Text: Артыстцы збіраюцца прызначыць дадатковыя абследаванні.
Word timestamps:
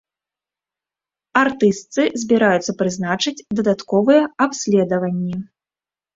Артыстцы 1.41 2.01
збіраюцца 2.21 2.71
прызначыць 2.81 3.45
дадатковыя 3.61 4.21
абследаванні. 4.49 5.35